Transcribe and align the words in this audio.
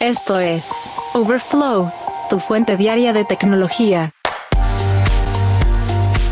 Esto 0.00 0.40
es 0.40 0.88
Overflow, 1.12 1.92
tu 2.30 2.38
fuente 2.38 2.78
diaria 2.78 3.12
de 3.12 3.26
tecnología. 3.26 4.14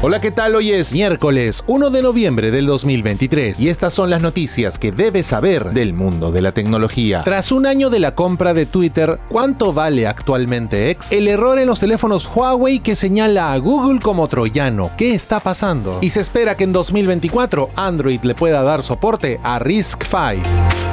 Hola, 0.01 0.23
¿qué 0.23 0.31
tal? 0.31 0.55
Hoy 0.55 0.73
es 0.73 0.95
miércoles 0.95 1.63
1 1.67 1.91
de 1.91 2.01
noviembre 2.01 2.51
del 2.51 2.65
2023 2.65 3.61
y 3.61 3.69
estas 3.69 3.93
son 3.93 4.09
las 4.09 4.23
noticias 4.23 4.79
que 4.79 4.91
debes 4.91 5.27
saber 5.27 5.73
del 5.73 5.93
mundo 5.93 6.33
de 6.33 6.41
la 6.41 6.53
tecnología. 6.53 7.21
Tras 7.25 7.53
un 7.53 7.67
año 7.67 7.91
de 7.91 8.01
la 8.01 8.15
compra 8.15 8.55
de 8.55 8.65
Twitter, 8.65 9.21
¿cuánto 9.29 9.75
vale 9.75 10.07
actualmente 10.07 10.89
X? 10.93 11.13
El 11.13 11.29
error 11.29 11.59
en 11.59 11.67
los 11.67 11.81
teléfonos 11.81 12.27
Huawei 12.35 12.81
que 12.81 12.97
señala 12.97 13.53
a 13.53 13.59
Google 13.59 14.01
como 14.01 14.29
troyano. 14.29 14.93
¿Qué 14.97 15.13
está 15.13 15.41
pasando? 15.41 15.99
Y 16.01 16.09
se 16.09 16.21
espera 16.21 16.57
que 16.57 16.65
en 16.65 16.73
2024 16.73 17.69
Android 17.77 18.21
le 18.23 18.35
pueda 18.35 18.63
dar 18.63 18.83
soporte 18.83 19.39
a 19.43 19.59
RISC-V. 19.59 20.88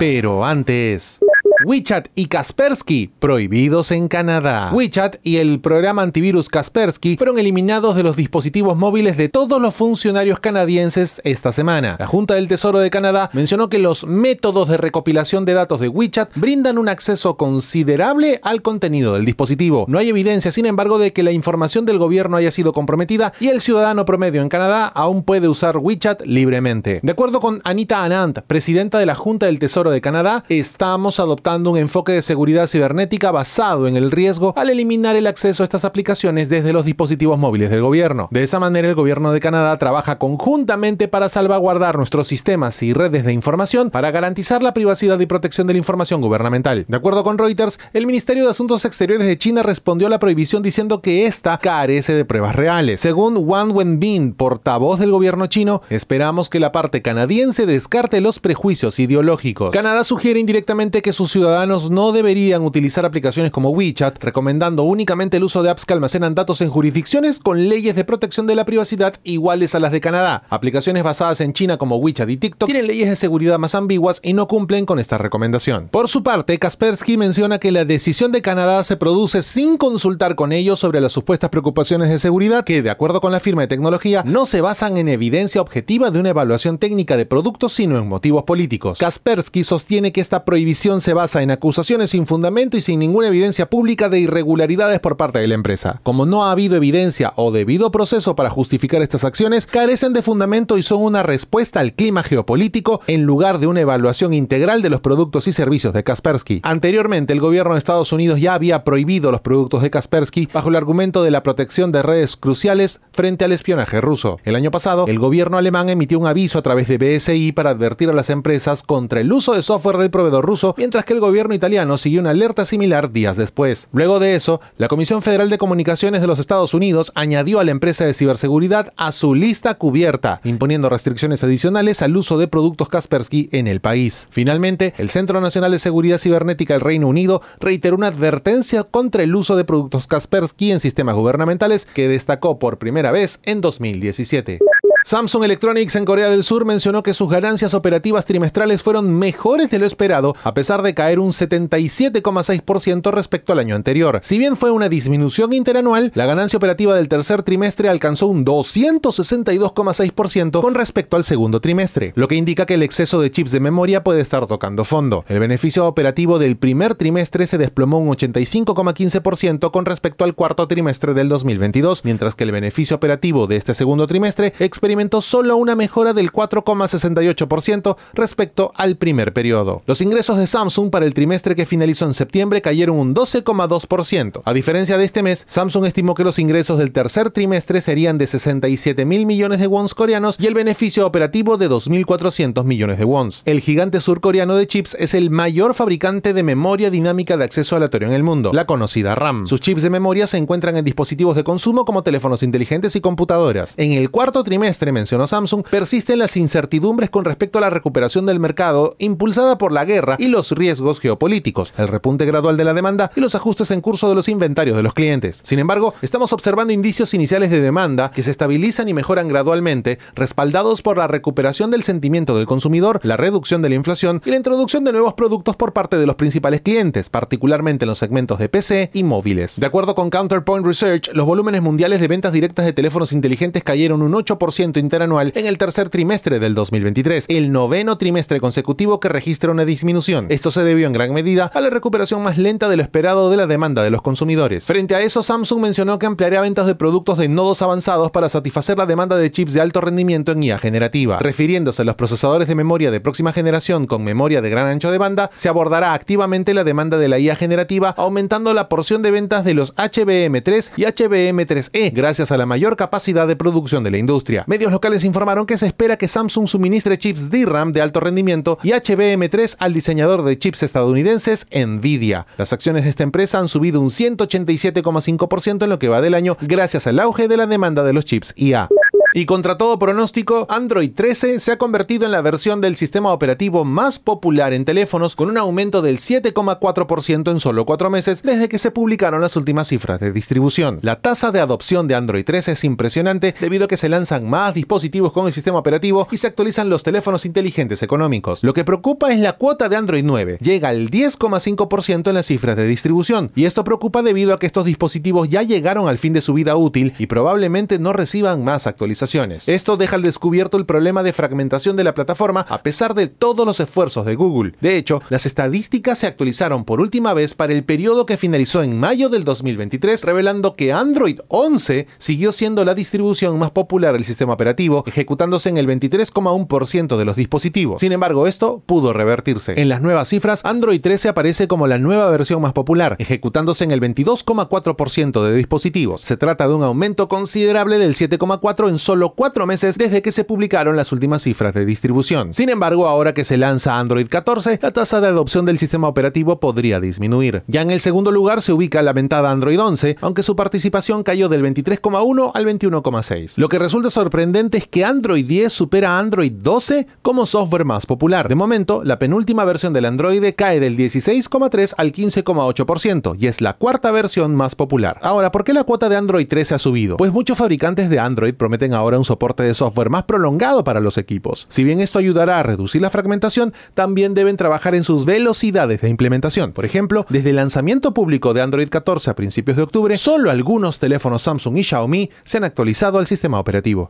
Pero 0.00 0.42
antes... 0.46 1.20
WeChat 1.64 2.08
y 2.14 2.26
Kaspersky 2.26 3.10
prohibidos 3.18 3.90
en 3.90 4.08
Canadá. 4.08 4.70
WeChat 4.72 5.16
y 5.22 5.36
el 5.36 5.60
programa 5.60 6.00
antivirus 6.00 6.48
Kaspersky 6.48 7.18
fueron 7.18 7.38
eliminados 7.38 7.96
de 7.96 8.02
los 8.02 8.16
dispositivos 8.16 8.78
móviles 8.78 9.18
de 9.18 9.28
todos 9.28 9.60
los 9.60 9.74
funcionarios 9.74 10.40
canadienses 10.40 11.20
esta 11.22 11.52
semana. 11.52 11.96
La 11.98 12.06
Junta 12.06 12.34
del 12.34 12.48
Tesoro 12.48 12.78
de 12.78 12.88
Canadá 12.88 13.28
mencionó 13.34 13.68
que 13.68 13.78
los 13.78 14.06
métodos 14.06 14.70
de 14.70 14.78
recopilación 14.78 15.44
de 15.44 15.52
datos 15.52 15.80
de 15.80 15.88
WeChat 15.88 16.30
brindan 16.34 16.78
un 16.78 16.88
acceso 16.88 17.36
considerable 17.36 18.40
al 18.42 18.62
contenido 18.62 19.12
del 19.12 19.26
dispositivo. 19.26 19.84
No 19.86 19.98
hay 19.98 20.08
evidencia, 20.08 20.52
sin 20.52 20.64
embargo, 20.64 20.98
de 20.98 21.12
que 21.12 21.22
la 21.22 21.32
información 21.32 21.84
del 21.84 21.98
gobierno 21.98 22.38
haya 22.38 22.50
sido 22.50 22.72
comprometida 22.72 23.34
y 23.38 23.48
el 23.48 23.60
ciudadano 23.60 24.06
promedio 24.06 24.40
en 24.40 24.48
Canadá 24.48 24.86
aún 24.86 25.24
puede 25.24 25.48
usar 25.48 25.76
WeChat 25.76 26.22
libremente. 26.22 27.00
De 27.02 27.12
acuerdo 27.12 27.40
con 27.40 27.60
Anita 27.64 28.02
Anand, 28.02 28.44
presidenta 28.46 28.98
de 28.98 29.06
la 29.06 29.14
Junta 29.14 29.46
del 29.46 29.58
Tesoro 29.58 29.90
de 29.90 30.00
Canadá, 30.00 30.44
estamos 30.48 31.20
adoptando 31.20 31.49
un 31.56 31.78
enfoque 31.78 32.12
de 32.12 32.22
seguridad 32.22 32.66
cibernética 32.66 33.30
basado 33.30 33.88
en 33.88 33.96
el 33.96 34.10
riesgo 34.10 34.54
al 34.56 34.70
eliminar 34.70 35.16
el 35.16 35.26
acceso 35.26 35.62
a 35.62 35.64
estas 35.64 35.84
aplicaciones 35.84 36.48
desde 36.48 36.72
los 36.72 36.84
dispositivos 36.84 37.38
móviles 37.38 37.70
del 37.70 37.82
gobierno. 37.82 38.28
De 38.30 38.42
esa 38.42 38.60
manera, 38.60 38.88
el 38.88 38.94
gobierno 38.94 39.32
de 39.32 39.40
Canadá 39.40 39.76
trabaja 39.78 40.18
conjuntamente 40.18 41.08
para 41.08 41.28
salvaguardar 41.28 41.96
nuestros 41.96 42.28
sistemas 42.28 42.82
y 42.82 42.92
redes 42.92 43.24
de 43.24 43.32
información 43.32 43.90
para 43.90 44.10
garantizar 44.10 44.62
la 44.62 44.74
privacidad 44.74 45.18
y 45.18 45.26
protección 45.26 45.66
de 45.66 45.74
la 45.74 45.78
información 45.78 46.20
gubernamental. 46.20 46.84
De 46.86 46.96
acuerdo 46.96 47.24
con 47.24 47.38
Reuters, 47.38 47.80
el 47.92 48.06
Ministerio 48.06 48.44
de 48.44 48.50
Asuntos 48.50 48.84
Exteriores 48.84 49.26
de 49.26 49.38
China 49.38 49.62
respondió 49.62 50.06
a 50.06 50.10
la 50.10 50.18
prohibición 50.18 50.62
diciendo 50.62 51.02
que 51.02 51.26
esta 51.26 51.58
carece 51.58 52.14
de 52.14 52.24
pruebas 52.24 52.54
reales. 52.54 53.00
Según 53.00 53.36
Wang 53.36 53.74
Wenbin, 53.74 54.34
portavoz 54.34 55.00
del 55.00 55.10
gobierno 55.10 55.46
chino, 55.46 55.82
esperamos 55.90 56.48
que 56.48 56.60
la 56.60 56.72
parte 56.72 57.02
canadiense 57.02 57.66
descarte 57.66 58.20
los 58.20 58.38
prejuicios 58.38 58.98
ideológicos. 58.98 59.70
Canadá 59.70 60.04
sugiere 60.04 60.40
indirectamente 60.40 61.02
que 61.02 61.12
sus 61.12 61.30
ciudadanos 61.40 61.90
no 61.90 62.12
deberían 62.12 62.62
utilizar 62.66 63.06
aplicaciones 63.06 63.50
como 63.50 63.70
WeChat, 63.70 64.22
recomendando 64.22 64.82
únicamente 64.82 65.38
el 65.38 65.44
uso 65.44 65.62
de 65.62 65.70
apps 65.70 65.86
que 65.86 65.94
almacenan 65.94 66.34
datos 66.34 66.60
en 66.60 66.68
jurisdicciones 66.68 67.38
con 67.38 67.70
leyes 67.70 67.96
de 67.96 68.04
protección 68.04 68.46
de 68.46 68.54
la 68.54 68.66
privacidad 68.66 69.14
iguales 69.24 69.74
a 69.74 69.80
las 69.80 69.90
de 69.90 70.02
Canadá. 70.02 70.42
Aplicaciones 70.50 71.02
basadas 71.02 71.40
en 71.40 71.54
China 71.54 71.78
como 71.78 71.96
WeChat 71.96 72.28
y 72.28 72.36
TikTok 72.36 72.68
tienen 72.68 72.88
leyes 72.88 73.08
de 73.08 73.16
seguridad 73.16 73.58
más 73.58 73.74
ambiguas 73.74 74.20
y 74.22 74.34
no 74.34 74.48
cumplen 74.48 74.84
con 74.84 74.98
esta 74.98 75.16
recomendación. 75.16 75.88
Por 75.88 76.10
su 76.10 76.22
parte, 76.22 76.58
Kaspersky 76.58 77.16
menciona 77.16 77.58
que 77.58 77.72
la 77.72 77.86
decisión 77.86 78.32
de 78.32 78.42
Canadá 78.42 78.84
se 78.84 78.98
produce 78.98 79.42
sin 79.42 79.78
consultar 79.78 80.34
con 80.34 80.52
ellos 80.52 80.78
sobre 80.78 81.00
las 81.00 81.12
supuestas 81.12 81.48
preocupaciones 81.48 82.10
de 82.10 82.18
seguridad 82.18 82.64
que, 82.64 82.82
de 82.82 82.90
acuerdo 82.90 83.22
con 83.22 83.32
la 83.32 83.40
firma 83.40 83.62
de 83.62 83.68
tecnología, 83.68 84.22
no 84.26 84.44
se 84.44 84.60
basan 84.60 84.98
en 84.98 85.08
evidencia 85.08 85.62
objetiva 85.62 86.10
de 86.10 86.20
una 86.20 86.28
evaluación 86.28 86.76
técnica 86.76 87.16
de 87.16 87.24
productos, 87.24 87.72
sino 87.72 87.96
en 87.96 88.06
motivos 88.06 88.42
políticos. 88.42 88.98
Kaspersky 88.98 89.64
sostiene 89.64 90.12
que 90.12 90.20
esta 90.20 90.44
prohibición 90.44 91.00
se 91.00 91.14
basa 91.14 91.29
en 91.36 91.50
acusaciones 91.50 92.10
sin 92.10 92.26
fundamento 92.26 92.76
y 92.76 92.80
sin 92.80 92.98
ninguna 92.98 93.28
evidencia 93.28 93.70
pública 93.70 94.08
de 94.08 94.20
irregularidades 94.20 95.00
por 95.00 95.16
parte 95.16 95.38
de 95.38 95.46
la 95.46 95.54
empresa. 95.54 96.00
Como 96.02 96.26
no 96.26 96.44
ha 96.44 96.52
habido 96.52 96.76
evidencia 96.76 97.32
o 97.36 97.52
debido 97.52 97.90
proceso 97.90 98.34
para 98.34 98.50
justificar 98.50 99.02
estas 99.02 99.24
acciones, 99.24 99.66
carecen 99.66 100.12
de 100.12 100.22
fundamento 100.22 100.78
y 100.78 100.82
son 100.82 101.02
una 101.02 101.22
respuesta 101.22 101.80
al 101.80 101.92
clima 101.92 102.22
geopolítico 102.22 103.00
en 103.06 103.22
lugar 103.22 103.58
de 103.58 103.66
una 103.66 103.80
evaluación 103.80 104.34
integral 104.34 104.82
de 104.82 104.90
los 104.90 105.00
productos 105.00 105.46
y 105.46 105.52
servicios 105.52 105.94
de 105.94 106.04
Kaspersky. 106.04 106.60
Anteriormente, 106.64 107.32
el 107.32 107.40
gobierno 107.40 107.74
de 107.74 107.78
Estados 107.78 108.12
Unidos 108.12 108.40
ya 108.40 108.54
había 108.54 108.84
prohibido 108.84 109.30
los 109.30 109.40
productos 109.40 109.82
de 109.82 109.90
Kaspersky 109.90 110.48
bajo 110.52 110.68
el 110.68 110.76
argumento 110.76 111.22
de 111.22 111.30
la 111.30 111.42
protección 111.42 111.92
de 111.92 112.02
redes 112.02 112.36
cruciales 112.36 113.00
frente 113.12 113.44
al 113.44 113.52
espionaje 113.52 114.00
ruso. 114.00 114.38
El 114.44 114.56
año 114.56 114.70
pasado, 114.70 115.06
el 115.06 115.18
gobierno 115.18 115.58
alemán 115.58 115.88
emitió 115.88 116.18
un 116.18 116.26
aviso 116.26 116.58
a 116.58 116.62
través 116.62 116.88
de 116.88 116.98
BSI 116.98 117.52
para 117.52 117.70
advertir 117.70 118.08
a 118.08 118.12
las 118.12 118.30
empresas 118.30 118.82
contra 118.82 119.20
el 119.20 119.32
uso 119.32 119.54
de 119.54 119.62
software 119.62 119.98
del 119.98 120.10
proveedor 120.10 120.44
ruso, 120.44 120.74
mientras 120.76 121.04
que 121.04 121.12
el 121.12 121.19
gobierno 121.20 121.54
italiano 121.54 121.98
siguió 121.98 122.20
una 122.20 122.30
alerta 122.30 122.64
similar 122.64 123.12
días 123.12 123.36
después. 123.36 123.88
Luego 123.92 124.18
de 124.18 124.34
eso, 124.34 124.60
la 124.78 124.88
Comisión 124.88 125.22
Federal 125.22 125.50
de 125.50 125.58
Comunicaciones 125.58 126.20
de 126.20 126.26
los 126.26 126.38
Estados 126.38 126.74
Unidos 126.74 127.12
añadió 127.14 127.60
a 127.60 127.64
la 127.64 127.70
empresa 127.70 128.04
de 128.04 128.14
ciberseguridad 128.14 128.92
a 128.96 129.12
su 129.12 129.34
lista 129.34 129.74
cubierta, 129.74 130.40
imponiendo 130.44 130.88
restricciones 130.88 131.44
adicionales 131.44 132.02
al 132.02 132.16
uso 132.16 132.38
de 132.38 132.48
productos 132.48 132.88
Kaspersky 132.88 133.48
en 133.52 133.66
el 133.66 133.80
país. 133.80 134.28
Finalmente, 134.30 134.94
el 134.98 135.10
Centro 135.10 135.40
Nacional 135.40 135.72
de 135.72 135.78
Seguridad 135.78 136.18
Cibernética 136.18 136.74
del 136.74 136.80
Reino 136.80 137.08
Unido 137.08 137.42
reiteró 137.60 137.96
una 137.96 138.08
advertencia 138.08 138.84
contra 138.84 139.22
el 139.22 139.34
uso 139.34 139.56
de 139.56 139.64
productos 139.64 140.06
Kaspersky 140.06 140.72
en 140.72 140.80
sistemas 140.80 141.14
gubernamentales 141.14 141.86
que 141.86 142.08
destacó 142.08 142.58
por 142.58 142.78
primera 142.78 143.12
vez 143.12 143.40
en 143.44 143.60
2017. 143.60 144.58
Samsung 145.02 145.44
Electronics 145.44 145.96
en 145.96 146.04
Corea 146.04 146.28
del 146.28 146.44
Sur 146.44 146.66
mencionó 146.66 147.02
que 147.02 147.14
sus 147.14 147.30
ganancias 147.30 147.72
operativas 147.72 148.26
trimestrales 148.26 148.82
fueron 148.82 149.18
mejores 149.18 149.70
de 149.70 149.78
lo 149.78 149.86
esperado, 149.86 150.36
a 150.44 150.52
pesar 150.52 150.82
de 150.82 150.92
caer 150.92 151.18
un 151.18 151.30
77,6% 151.30 153.10
respecto 153.10 153.54
al 153.54 153.60
año 153.60 153.74
anterior. 153.74 154.20
Si 154.22 154.36
bien 154.36 154.58
fue 154.58 154.70
una 154.70 154.90
disminución 154.90 155.54
interanual, 155.54 156.12
la 156.14 156.26
ganancia 156.26 156.58
operativa 156.58 156.94
del 156.94 157.08
tercer 157.08 157.42
trimestre 157.42 157.88
alcanzó 157.88 158.26
un 158.26 158.44
262,6% 158.44 160.60
con 160.60 160.74
respecto 160.74 161.16
al 161.16 161.24
segundo 161.24 161.62
trimestre, 161.62 162.12
lo 162.14 162.28
que 162.28 162.34
indica 162.34 162.66
que 162.66 162.74
el 162.74 162.82
exceso 162.82 163.22
de 163.22 163.30
chips 163.30 163.52
de 163.52 163.60
memoria 163.60 164.04
puede 164.04 164.20
estar 164.20 164.46
tocando 164.46 164.84
fondo. 164.84 165.24
El 165.28 165.38
beneficio 165.38 165.86
operativo 165.86 166.38
del 166.38 166.58
primer 166.58 166.94
trimestre 166.94 167.46
se 167.46 167.56
desplomó 167.56 168.00
un 168.00 168.10
85,15% 168.10 169.70
con 169.70 169.86
respecto 169.86 170.24
al 170.24 170.34
cuarto 170.34 170.68
trimestre 170.68 171.14
del 171.14 171.30
2022, 171.30 172.04
mientras 172.04 172.36
que 172.36 172.44
el 172.44 172.52
beneficio 172.52 172.96
operativo 172.96 173.46
de 173.46 173.56
este 173.56 173.72
segundo 173.72 174.06
trimestre 174.06 174.52
experimentó 174.58 174.89
experimentó 174.90 175.20
solo 175.20 175.56
una 175.56 175.76
mejora 175.76 176.12
del 176.14 176.32
4,68% 176.32 177.96
respecto 178.12 178.72
al 178.74 178.96
primer 178.96 179.32
periodo. 179.32 179.82
Los 179.86 180.00
ingresos 180.00 180.36
de 180.36 180.48
Samsung 180.48 180.90
para 180.90 181.06
el 181.06 181.14
trimestre 181.14 181.54
que 181.54 181.64
finalizó 181.64 182.06
en 182.06 182.14
septiembre 182.14 182.60
cayeron 182.60 182.98
un 182.98 183.14
12,2%. 183.14 184.42
A 184.44 184.52
diferencia 184.52 184.98
de 184.98 185.04
este 185.04 185.22
mes, 185.22 185.46
Samsung 185.48 185.84
estimó 185.84 186.16
que 186.16 186.24
los 186.24 186.40
ingresos 186.40 186.76
del 186.76 186.90
tercer 186.90 187.30
trimestre 187.30 187.80
serían 187.80 188.18
de 188.18 188.26
67 188.26 189.04
mil 189.04 189.26
millones 189.26 189.60
de 189.60 189.68
wons 189.68 189.94
coreanos 189.94 190.34
y 190.40 190.48
el 190.48 190.54
beneficio 190.54 191.06
operativo 191.06 191.56
de 191.56 191.70
2.400 191.70 192.64
millones 192.64 192.98
de 192.98 193.04
wons. 193.04 193.42
El 193.44 193.60
gigante 193.60 194.00
surcoreano 194.00 194.56
de 194.56 194.66
chips 194.66 194.96
es 194.98 195.14
el 195.14 195.30
mayor 195.30 195.74
fabricante 195.74 196.32
de 196.32 196.42
memoria 196.42 196.90
dinámica 196.90 197.36
de 197.36 197.44
acceso 197.44 197.76
aleatorio 197.76 198.08
en 198.08 198.14
el 198.14 198.24
mundo, 198.24 198.50
la 198.52 198.66
conocida 198.66 199.14
RAM. 199.14 199.46
Sus 199.46 199.60
chips 199.60 199.82
de 199.84 199.90
memoria 199.90 200.26
se 200.26 200.36
encuentran 200.36 200.76
en 200.76 200.84
dispositivos 200.84 201.36
de 201.36 201.44
consumo 201.44 201.84
como 201.84 202.02
teléfonos 202.02 202.42
inteligentes 202.42 202.96
y 202.96 203.00
computadoras. 203.00 203.74
En 203.76 203.92
el 203.92 204.10
cuarto 204.10 204.42
trimestre, 204.42 204.79
mencionó 204.86 205.26
Samsung, 205.26 205.64
persisten 205.68 206.18
las 206.18 206.36
incertidumbres 206.36 207.10
con 207.10 207.24
respecto 207.24 207.58
a 207.58 207.60
la 207.60 207.70
recuperación 207.70 208.26
del 208.26 208.40
mercado 208.40 208.96
impulsada 208.98 209.58
por 209.58 209.72
la 209.72 209.84
guerra 209.84 210.16
y 210.18 210.28
los 210.28 210.52
riesgos 210.52 211.00
geopolíticos, 211.00 211.72
el 211.76 211.88
repunte 211.88 212.24
gradual 212.24 212.56
de 212.56 212.64
la 212.64 212.74
demanda 212.74 213.10
y 213.14 213.20
los 213.20 213.34
ajustes 213.34 213.70
en 213.70 213.80
curso 213.80 214.08
de 214.08 214.14
los 214.14 214.28
inventarios 214.28 214.76
de 214.76 214.82
los 214.82 214.94
clientes. 214.94 215.40
Sin 215.42 215.58
embargo, 215.58 215.94
estamos 216.02 216.32
observando 216.32 216.72
indicios 216.72 217.14
iniciales 217.14 217.50
de 217.50 217.60
demanda 217.60 218.10
que 218.10 218.22
se 218.22 218.30
estabilizan 218.30 218.88
y 218.88 218.94
mejoran 218.94 219.28
gradualmente, 219.28 219.98
respaldados 220.14 220.82
por 220.82 220.98
la 220.98 221.06
recuperación 221.06 221.70
del 221.70 221.82
sentimiento 221.82 222.36
del 222.36 222.46
consumidor, 222.46 223.00
la 223.02 223.16
reducción 223.16 223.62
de 223.62 223.68
la 223.68 223.74
inflación 223.74 224.22
y 224.24 224.30
la 224.30 224.36
introducción 224.36 224.84
de 224.84 224.92
nuevos 224.92 225.14
productos 225.14 225.56
por 225.56 225.72
parte 225.72 225.96
de 225.96 226.06
los 226.06 226.16
principales 226.16 226.60
clientes, 226.60 227.10
particularmente 227.10 227.84
en 227.84 227.88
los 227.88 227.98
segmentos 227.98 228.38
de 228.38 228.48
PC 228.48 228.90
y 228.92 229.02
móviles. 229.02 229.58
De 229.58 229.66
acuerdo 229.66 229.94
con 229.94 230.10
Counterpoint 230.10 230.66
Research, 230.66 231.10
los 231.12 231.26
volúmenes 231.26 231.62
mundiales 231.62 232.00
de 232.00 232.08
ventas 232.08 232.32
directas 232.32 232.64
de 232.64 232.72
teléfonos 232.72 233.12
inteligentes 233.12 233.62
cayeron 233.64 234.02
un 234.02 234.12
8% 234.12 234.69
interanual 234.78 235.32
en 235.34 235.46
el 235.46 235.58
tercer 235.58 235.88
trimestre 235.88 236.38
del 236.38 236.54
2023, 236.54 237.24
el 237.28 237.50
noveno 237.50 237.98
trimestre 237.98 238.40
consecutivo 238.40 239.00
que 239.00 239.08
registra 239.08 239.50
una 239.50 239.64
disminución. 239.64 240.26
Esto 240.28 240.50
se 240.50 240.62
debió 240.62 240.86
en 240.86 240.92
gran 240.92 241.12
medida 241.12 241.50
a 241.52 241.60
la 241.60 241.70
recuperación 241.70 242.22
más 242.22 242.38
lenta 242.38 242.68
de 242.68 242.76
lo 242.76 242.82
esperado 242.82 243.30
de 243.30 243.36
la 243.36 243.46
demanda 243.46 243.82
de 243.82 243.90
los 243.90 244.02
consumidores. 244.02 244.64
Frente 244.66 244.94
a 244.94 245.00
eso, 245.00 245.22
Samsung 245.22 245.60
mencionó 245.60 245.98
que 245.98 246.06
ampliaría 246.06 246.40
ventas 246.40 246.66
de 246.66 246.74
productos 246.74 247.18
de 247.18 247.28
nodos 247.28 247.62
avanzados 247.62 248.10
para 248.10 248.28
satisfacer 248.28 248.78
la 248.78 248.86
demanda 248.86 249.16
de 249.16 249.30
chips 249.30 249.54
de 249.54 249.60
alto 249.60 249.80
rendimiento 249.80 250.32
en 250.32 250.42
IA 250.42 250.58
generativa. 250.58 251.18
Refiriéndose 251.18 251.82
a 251.82 251.84
los 251.84 251.96
procesadores 251.96 252.46
de 252.46 252.54
memoria 252.54 252.90
de 252.90 253.00
próxima 253.00 253.32
generación 253.32 253.86
con 253.86 254.04
memoria 254.04 254.42
de 254.42 254.50
gran 254.50 254.66
ancho 254.66 254.90
de 254.90 254.98
banda, 254.98 255.30
se 255.34 255.48
abordará 255.48 255.94
activamente 255.94 256.54
la 256.54 256.64
demanda 256.64 256.98
de 256.98 257.08
la 257.08 257.18
IA 257.18 257.34
generativa, 257.34 257.94
aumentando 257.96 258.54
la 258.54 258.68
porción 258.68 259.02
de 259.02 259.10
ventas 259.10 259.44
de 259.44 259.54
los 259.54 259.74
HBM3 259.74 260.70
y 260.76 260.82
HBM3E 260.82 261.92
gracias 261.92 262.30
a 262.30 262.36
la 262.36 262.46
mayor 262.46 262.76
capacidad 262.76 263.26
de 263.26 263.36
producción 263.36 263.82
de 263.82 263.90
la 263.90 263.98
industria 263.98 264.44
Medios 264.60 264.72
locales 264.72 265.04
informaron 265.04 265.46
que 265.46 265.56
se 265.56 265.66
espera 265.66 265.96
que 265.96 266.06
Samsung 266.06 266.46
suministre 266.46 266.98
chips 266.98 267.30
DRAM 267.30 267.72
de 267.72 267.80
alto 267.80 267.98
rendimiento 267.98 268.58
y 268.62 268.72
HBM3 268.72 269.56
al 269.58 269.72
diseñador 269.72 270.22
de 270.22 270.38
chips 270.38 270.62
estadounidenses 270.62 271.46
Nvidia. 271.50 272.26
Las 272.36 272.52
acciones 272.52 272.84
de 272.84 272.90
esta 272.90 273.02
empresa 273.02 273.38
han 273.38 273.48
subido 273.48 273.80
un 273.80 273.88
187,5% 273.88 275.64
en 275.64 275.70
lo 275.70 275.78
que 275.78 275.88
va 275.88 276.02
del 276.02 276.12
año 276.12 276.36
gracias 276.42 276.86
al 276.86 277.00
auge 277.00 277.26
de 277.26 277.38
la 277.38 277.46
demanda 277.46 277.82
de 277.84 277.94
los 277.94 278.04
chips 278.04 278.34
IA. 278.36 278.68
Y 279.12 279.26
contra 279.26 279.58
todo 279.58 279.76
pronóstico, 279.76 280.46
Android 280.48 280.92
13 280.94 281.40
se 281.40 281.50
ha 281.50 281.58
convertido 281.58 282.06
en 282.06 282.12
la 282.12 282.22
versión 282.22 282.60
del 282.60 282.76
sistema 282.76 283.12
operativo 283.12 283.64
más 283.64 283.98
popular 283.98 284.52
en 284.52 284.64
teléfonos 284.64 285.16
con 285.16 285.28
un 285.28 285.36
aumento 285.36 285.82
del 285.82 285.98
7,4% 285.98 287.28
en 287.32 287.40
solo 287.40 287.66
cuatro 287.66 287.90
meses 287.90 288.22
desde 288.22 288.48
que 288.48 288.58
se 288.58 288.70
publicaron 288.70 289.20
las 289.20 289.34
últimas 289.34 289.66
cifras 289.66 289.98
de 289.98 290.12
distribución. 290.12 290.78
La 290.82 291.00
tasa 291.00 291.32
de 291.32 291.40
adopción 291.40 291.88
de 291.88 291.96
Android 291.96 292.24
13 292.24 292.52
es 292.52 292.62
impresionante 292.62 293.34
debido 293.40 293.64
a 293.64 293.68
que 293.68 293.76
se 293.76 293.88
lanzan 293.88 294.30
más 294.30 294.54
dispositivos 294.54 295.10
con 295.10 295.26
el 295.26 295.32
sistema 295.32 295.58
operativo 295.58 296.06
y 296.12 296.16
se 296.18 296.28
actualizan 296.28 296.70
los 296.70 296.84
teléfonos 296.84 297.26
inteligentes 297.26 297.82
económicos. 297.82 298.44
Lo 298.44 298.54
que 298.54 298.64
preocupa 298.64 299.10
es 299.12 299.18
la 299.18 299.32
cuota 299.32 299.68
de 299.68 299.74
Android 299.74 300.04
9. 300.04 300.38
Llega 300.40 300.68
al 300.68 300.88
10,5% 300.88 302.08
en 302.10 302.14
las 302.14 302.26
cifras 302.26 302.56
de 302.56 302.64
distribución. 302.64 303.32
Y 303.34 303.46
esto 303.46 303.64
preocupa 303.64 304.02
debido 304.02 304.34
a 304.34 304.38
que 304.38 304.46
estos 304.46 304.66
dispositivos 304.66 305.28
ya 305.28 305.42
llegaron 305.42 305.88
al 305.88 305.98
fin 305.98 306.12
de 306.12 306.20
su 306.20 306.32
vida 306.32 306.54
útil 306.54 306.94
y 306.96 307.08
probablemente 307.08 307.80
no 307.80 307.92
reciban 307.92 308.44
más 308.44 308.68
actualizaciones 308.68 308.99
esto 309.46 309.76
deja 309.76 309.96
al 309.96 310.02
descubierto 310.02 310.56
el 310.56 310.66
problema 310.66 311.02
de 311.02 311.12
fragmentación 311.12 311.76
de 311.76 311.84
la 311.84 311.94
plataforma 311.94 312.44
a 312.48 312.62
pesar 312.62 312.94
de 312.94 313.06
todos 313.06 313.46
los 313.46 313.58
esfuerzos 313.60 314.04
de 314.04 314.14
Google. 314.14 314.54
De 314.60 314.76
hecho, 314.76 315.02
las 315.08 315.26
estadísticas 315.26 315.98
se 315.98 316.06
actualizaron 316.06 316.64
por 316.64 316.80
última 316.80 317.14
vez 317.14 317.34
para 317.34 317.52
el 317.52 317.64
periodo 317.64 318.04
que 318.04 318.16
finalizó 318.16 318.62
en 318.62 318.78
mayo 318.78 319.08
del 319.08 319.24
2023, 319.24 320.04
revelando 320.04 320.54
que 320.54 320.72
Android 320.72 321.20
11 321.28 321.86
siguió 321.98 322.32
siendo 322.32 322.64
la 322.64 322.74
distribución 322.74 323.38
más 323.38 323.50
popular 323.50 323.94
del 323.94 324.04
sistema 324.04 324.34
operativo, 324.34 324.84
ejecutándose 324.86 325.48
en 325.48 325.56
el 325.56 325.66
23,1% 325.66 326.96
de 326.96 327.04
los 327.04 327.16
dispositivos. 327.16 327.80
Sin 327.80 327.92
embargo, 327.92 328.26
esto 328.26 328.62
pudo 328.66 328.92
revertirse. 328.92 329.60
En 329.60 329.68
las 329.68 329.80
nuevas 329.80 330.08
cifras, 330.08 330.44
Android 330.44 330.80
13 330.80 331.08
aparece 331.08 331.48
como 331.48 331.66
la 331.66 331.78
nueva 331.78 332.10
versión 332.10 332.42
más 332.42 332.52
popular, 332.52 332.96
ejecutándose 332.98 333.64
en 333.64 333.70
el 333.70 333.80
22,4% 333.80 335.22
de 335.22 335.34
dispositivos. 335.34 336.02
Se 336.02 336.16
trata 336.16 336.46
de 336.46 336.54
un 336.54 336.62
aumento 336.62 337.08
considerable 337.08 337.78
del 337.78 337.94
7,4 337.94 338.68
en 338.68 338.78
solo 338.78 338.89
cuatro 339.14 339.46
meses 339.46 339.78
desde 339.78 340.02
que 340.02 340.12
se 340.12 340.24
publicaron 340.24 340.76
las 340.76 340.92
últimas 340.92 341.22
cifras 341.22 341.54
de 341.54 341.64
distribución. 341.64 342.34
Sin 342.34 342.48
embargo, 342.48 342.88
ahora 342.88 343.14
que 343.14 343.24
se 343.24 343.36
lanza 343.36 343.78
Android 343.78 344.08
14, 344.08 344.58
la 344.60 344.72
tasa 344.72 345.00
de 345.00 345.06
adopción 345.06 345.44
del 345.44 345.58
sistema 345.58 345.88
operativo 345.88 346.40
podría 346.40 346.80
disminuir. 346.80 347.42
Ya 347.46 347.62
en 347.62 347.70
el 347.70 347.80
segundo 347.80 348.10
lugar 348.10 348.42
se 348.42 348.52
ubica 348.52 348.82
la 348.82 348.92
ventada 348.92 349.30
Android 349.30 349.60
11, 349.60 349.96
aunque 350.00 350.22
su 350.22 350.34
participación 350.34 351.02
cayó 351.02 351.28
del 351.28 351.42
23,1 351.42 352.32
al 352.34 352.46
21,6. 352.46 353.34
Lo 353.36 353.48
que 353.48 353.58
resulta 353.58 353.90
sorprendente 353.90 354.58
es 354.58 354.66
que 354.66 354.84
Android 354.84 355.24
10 355.24 355.52
supera 355.52 355.96
a 355.96 355.98
Android 355.98 356.32
12 356.32 356.86
como 357.02 357.26
software 357.26 357.64
más 357.64 357.86
popular. 357.86 358.28
De 358.28 358.34
momento, 358.34 358.82
la 358.84 358.98
penúltima 358.98 359.44
versión 359.44 359.72
del 359.72 359.84
Android 359.84 360.22
cae 360.36 360.58
del 360.60 360.76
16,3 360.76 361.74
al 361.76 361.92
15,8% 361.92 363.16
y 363.18 363.26
es 363.26 363.40
la 363.40 363.54
cuarta 363.54 363.92
versión 363.92 364.34
más 364.34 364.54
popular. 364.54 364.98
Ahora, 365.02 365.30
¿por 365.30 365.44
qué 365.44 365.52
la 365.52 365.64
cuota 365.64 365.88
de 365.88 365.96
Android 365.96 366.26
13 366.26 366.56
ha 366.56 366.58
subido? 366.58 366.96
Pues 366.96 367.12
muchos 367.12 367.38
fabricantes 367.38 367.88
de 367.88 367.98
Android 368.00 368.34
prometen 368.34 368.74
ahora 368.80 368.98
un 368.98 369.04
soporte 369.04 369.42
de 369.42 369.54
software 369.54 369.90
más 369.90 370.04
prolongado 370.04 370.64
para 370.64 370.80
los 370.80 370.98
equipos. 370.98 371.46
Si 371.48 371.64
bien 371.64 371.80
esto 371.80 371.98
ayudará 371.98 372.38
a 372.38 372.42
reducir 372.42 372.82
la 372.82 372.90
fragmentación, 372.90 373.52
también 373.74 374.14
deben 374.14 374.36
trabajar 374.36 374.74
en 374.74 374.84
sus 374.84 375.04
velocidades 375.04 375.80
de 375.80 375.88
implementación. 375.88 376.52
Por 376.52 376.64
ejemplo, 376.64 377.06
desde 377.08 377.30
el 377.30 377.36
lanzamiento 377.36 377.94
público 377.94 378.34
de 378.34 378.42
Android 378.42 378.68
14 378.68 379.10
a 379.10 379.16
principios 379.16 379.56
de 379.56 379.62
octubre, 379.62 379.96
solo 379.96 380.30
algunos 380.30 380.80
teléfonos 380.80 381.22
Samsung 381.22 381.58
y 381.58 381.64
Xiaomi 381.64 382.10
se 382.24 382.38
han 382.38 382.44
actualizado 382.44 382.98
al 382.98 383.06
sistema 383.06 383.38
operativo. 383.38 383.88